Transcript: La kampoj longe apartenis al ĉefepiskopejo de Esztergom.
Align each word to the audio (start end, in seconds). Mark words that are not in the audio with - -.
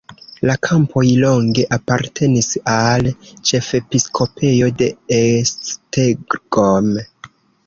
La 0.49 0.53
kampoj 0.67 1.03
longe 1.23 1.65
apartenis 1.77 2.47
al 2.77 3.09
ĉefepiskopejo 3.51 4.71
de 4.83 4.89
Esztergom. 5.21 6.91